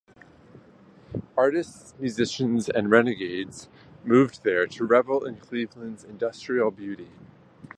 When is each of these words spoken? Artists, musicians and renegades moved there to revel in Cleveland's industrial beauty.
Artists, 1.37 1.93
musicians 1.99 2.67
and 2.69 2.89
renegades 2.89 3.69
moved 4.03 4.41
there 4.43 4.65
to 4.65 4.83
revel 4.83 5.23
in 5.23 5.35
Cleveland's 5.35 6.03
industrial 6.03 6.71
beauty. 6.71 7.11